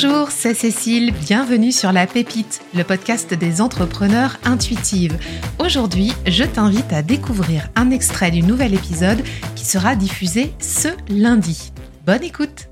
[0.00, 5.18] Bonjour, c'est Cécile, bienvenue sur La Pépite, le podcast des entrepreneurs intuitives.
[5.58, 9.18] Aujourd'hui, je t'invite à découvrir un extrait du nouvel épisode
[9.56, 11.72] qui sera diffusé ce lundi.
[12.06, 12.68] Bonne écoute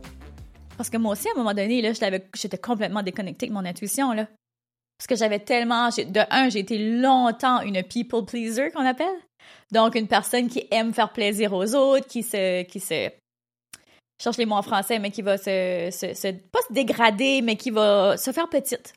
[0.76, 1.92] Parce que moi aussi, à un moment donné,
[2.32, 4.12] j'étais complètement déconnectée avec mon intuition.
[4.12, 4.28] Là.
[4.96, 5.88] Parce que j'avais tellement...
[5.88, 9.18] De un, j'ai été longtemps une people pleaser, qu'on appelle.
[9.72, 12.62] Donc, une personne qui aime faire plaisir aux autres, qui se...
[12.62, 13.10] Qui se
[14.18, 17.70] cherche les mots en français, mais qui va se, se, pas se dégrader, mais qui
[17.70, 18.94] va se faire petite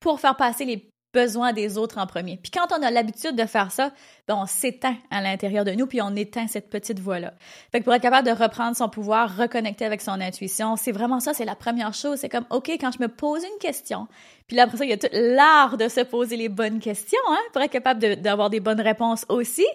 [0.00, 2.38] pour faire passer les besoins des autres en premier.
[2.42, 3.92] Puis quand on a l'habitude de faire ça,
[4.26, 7.34] ben on s'éteint à l'intérieur de nous, puis on éteint cette petite voix-là.
[7.70, 11.20] Fait que pour être capable de reprendre son pouvoir, reconnecter avec son intuition, c'est vraiment
[11.20, 12.18] ça, c'est la première chose.
[12.18, 14.08] C'est comme, OK, quand je me pose une question,
[14.46, 17.20] puis là, après ça, il y a tout l'art de se poser les bonnes questions,
[17.28, 19.66] hein, pour être capable d'avoir des bonnes réponses aussi.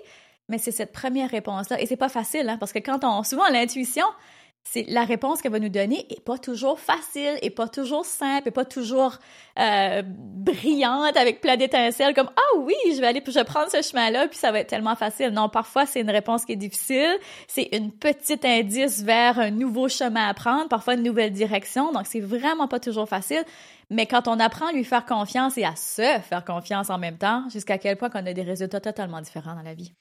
[0.49, 1.79] Mais c'est cette première réponse-là.
[1.81, 4.05] Et c'est pas facile, hein, parce que quand on, souvent, l'intuition,
[4.71, 8.49] c'est la réponse qu'elle va nous donner est pas toujours facile, et pas toujours simple,
[8.49, 9.18] et pas toujours
[9.60, 13.82] euh, brillante avec plein d'étincelles comme ah oui, je vais aller, je vais prendre ce
[13.82, 15.29] chemin-là, puis ça va être tellement facile.
[15.29, 17.15] Non, parfois c'est une réponse qui est difficile,
[17.48, 22.05] c'est une petite indice vers un nouveau chemin à prendre, parfois une nouvelle direction, donc
[22.05, 23.43] c'est vraiment pas toujours facile.
[23.90, 27.18] Mais quand on apprend à lui faire confiance et à se faire confiance en même
[27.18, 29.93] temps, jusqu'à quel point qu'on a des résultats totalement différents dans la vie.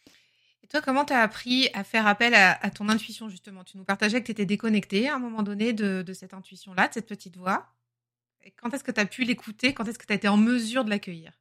[0.70, 3.62] Toi, comment tu as appris à faire appel à, ton intuition, justement?
[3.64, 6.95] Tu nous partageais que tu étais déconnecté à un moment donné de, cette intuition-là, de
[6.95, 7.67] cette petite voix.
[8.45, 9.75] Et quand est-ce que tu as pu l'écouter?
[9.75, 11.33] Quand est-ce que tu as été en mesure de l'accueillir?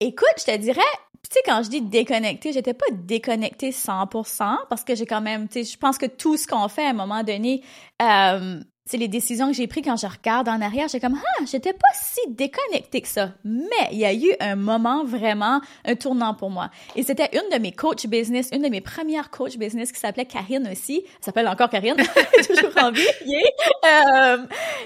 [0.00, 0.80] Écoute, je te dirais,
[1.22, 5.48] tu sais, quand je dis déconnecté, j'étais pas déconnectée 100% parce que j'ai quand même,
[5.48, 7.64] tu sais, je pense que tout ce qu'on fait à un moment donné,
[8.02, 11.44] euh, c'est les décisions que j'ai prises quand je regarde en arrière, j'ai comme ah,
[11.44, 13.32] j'étais pas si déconnectée que ça.
[13.44, 16.70] Mais il y a eu un moment vraiment un tournant pour moi.
[16.94, 20.24] Et c'était une de mes coach business, une de mes premières coach business qui s'appelait
[20.24, 21.02] Karine aussi.
[21.04, 21.96] Elle s'appelle encore Karine,
[22.46, 23.02] toujours en vie.
[23.86, 24.38] Euh,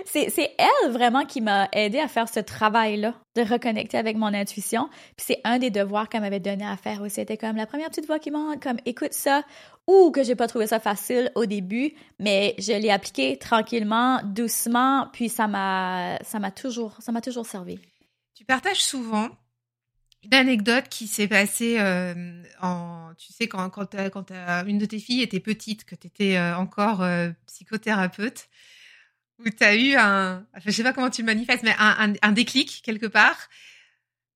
[0.05, 4.17] c'est c'est elle vraiment qui m'a aidé à faire ce travail là de reconnecter avec
[4.17, 4.89] mon intuition.
[5.17, 7.17] Puis c'est un des devoirs qu'elle m'avait donné à faire aussi.
[7.17, 9.43] C'était comme la première petite voix qui m'a comme écoute ça
[9.91, 15.09] ou que j'ai pas trouvé ça facile au début, mais je l'ai appliqué tranquillement, doucement,
[15.13, 17.79] puis ça m'a ça m'a toujours ça m'a toujours servi.
[18.35, 19.29] Tu partages souvent
[20.23, 24.31] une anecdote qui s'est passée euh, en tu sais quand quand, quand
[24.67, 28.49] une de tes filles était petite que tu étais euh, encore euh, psychothérapeute
[29.39, 32.33] où tu as eu un je sais pas comment tu le manifestes mais un, un
[32.33, 33.49] déclic quelque part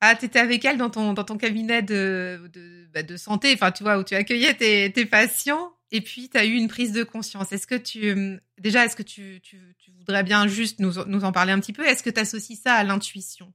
[0.06, 3.53] ah, tu étais avec elle dans ton, dans ton cabinet de, de, bah, de santé,
[3.54, 6.69] enfin, tu vois, où tu accueillais tes, tes patients, et puis tu as eu une
[6.69, 7.53] prise de conscience.
[7.53, 11.32] Est-ce que tu, déjà, est-ce que tu, tu, tu, voudrais bien juste nous, nous en
[11.32, 11.87] parler un petit peu?
[11.87, 13.53] Est-ce que tu associes ça à l'intuition?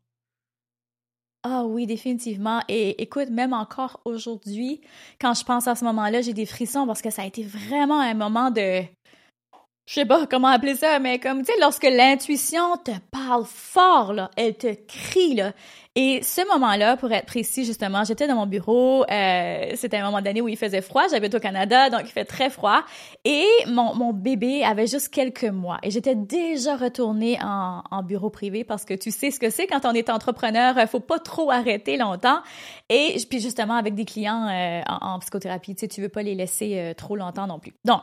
[1.44, 2.62] Ah oui, définitivement.
[2.68, 4.82] Et écoute, même encore aujourd'hui,
[5.22, 8.02] quand je pense à ce moment-là, j'ai des frissons parce que ça a été vraiment
[8.02, 8.82] un moment de,
[9.90, 14.14] je sais pas comment appeler ça, mais comme, tu sais, lorsque l'intuition te parle fort,
[14.14, 15.52] là, elle te crie, là.
[15.96, 20.22] Et ce moment-là, pour être précis, justement, j'étais dans mon bureau, euh, c'était un moment
[20.22, 22.84] donné où il faisait froid, j'habite au Canada, donc il fait très froid,
[23.26, 28.30] et mon, mon bébé avait juste quelques mois, et j'étais déjà retournée en, en bureau
[28.30, 31.50] privé parce que tu sais ce que c'est quand on est entrepreneur, faut pas trop
[31.50, 32.42] arrêter longtemps,
[32.90, 36.22] et puis justement avec des clients euh, en, en, psychothérapie, tu sais, tu veux pas
[36.22, 37.74] les laisser euh, trop longtemps non plus.
[37.86, 38.02] Donc,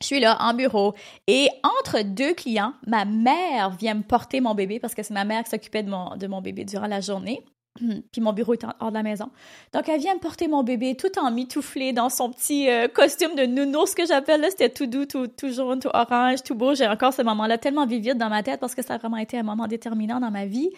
[0.00, 0.94] je suis là en bureau
[1.26, 5.24] et entre deux clients, ma mère vient me porter mon bébé parce que c'est ma
[5.24, 7.44] mère qui s'occupait de mon, bébé durant la journée.
[8.12, 9.30] Puis mon bureau est hors de la maison.
[9.72, 13.34] Donc, elle vient me porter mon bébé tout en mitouflé dans son petit euh, costume
[13.36, 14.40] de nounours que j'appelle.
[14.40, 16.74] Là, c'était tout doux, tout, jaune, tout orange, tout beau.
[16.74, 19.38] J'ai encore ce moment-là tellement vivide dans ma tête parce que ça a vraiment été
[19.38, 20.70] un moment déterminant dans ma vie.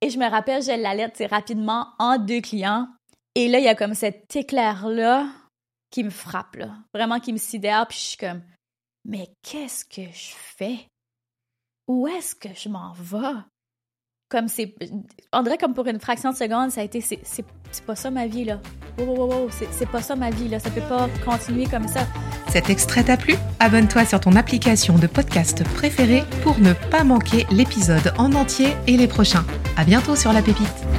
[0.00, 2.88] Et je me rappelle, je l'allais rapidement en deux clients.
[3.34, 5.26] Et là, il y a comme cet éclair-là
[5.90, 6.70] qui me frappe, là.
[6.92, 7.86] Vraiment qui me sidère.
[7.86, 8.42] Puis je suis comme,
[9.04, 10.88] mais qu'est-ce que je fais?
[11.86, 13.38] Où est-ce que je m'en vais?
[14.30, 14.74] Comme c'est.
[15.32, 17.00] On dirait comme pour une fraction de seconde, ça a été.
[17.00, 17.44] C'est
[17.86, 18.58] pas ça ma vie, là.
[18.98, 20.58] Wow, wow, wow, c'est pas ça ma vie, là.
[20.58, 22.06] Ça peut pas continuer comme ça.
[22.48, 23.34] Cet extrait t'a plu?
[23.60, 28.96] Abonne-toi sur ton application de podcast préférée pour ne pas manquer l'épisode en entier et
[28.96, 29.44] les prochains.
[29.76, 30.93] À bientôt sur La Pépite.